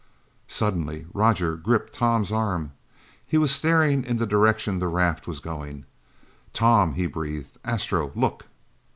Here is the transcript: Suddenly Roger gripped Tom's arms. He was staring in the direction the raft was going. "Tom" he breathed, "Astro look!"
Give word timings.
Suddenly 0.47 1.05
Roger 1.13 1.55
gripped 1.55 1.93
Tom's 1.93 2.31
arms. 2.31 2.71
He 3.27 3.37
was 3.37 3.51
staring 3.51 4.03
in 4.03 4.17
the 4.17 4.25
direction 4.25 4.79
the 4.79 4.87
raft 4.87 5.27
was 5.27 5.39
going. 5.39 5.85
"Tom" 6.53 6.93
he 6.95 7.05
breathed, 7.05 7.59
"Astro 7.63 8.11
look!" 8.15 8.47